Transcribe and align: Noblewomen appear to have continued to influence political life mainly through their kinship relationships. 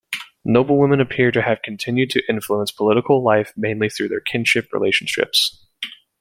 Noblewomen 0.43 0.99
appear 0.99 1.29
to 1.29 1.43
have 1.43 1.61
continued 1.61 2.09
to 2.09 2.23
influence 2.27 2.71
political 2.71 3.23
life 3.23 3.53
mainly 3.55 3.87
through 3.87 4.07
their 4.07 4.19
kinship 4.19 4.69
relationships. 4.73 5.63